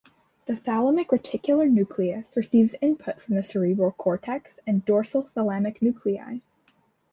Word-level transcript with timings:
The 0.47 0.53
thalamic 0.55 1.09
reticular 1.09 1.69
nucleus 1.69 2.35
receives 2.35 2.73
input 2.81 3.21
from 3.21 3.35
the 3.35 3.43
cerebral 3.43 3.91
cortex 3.91 4.59
and 4.65 4.83
dorsal 4.83 5.29
thalamic 5.35 5.79
nuclei. 5.79 6.39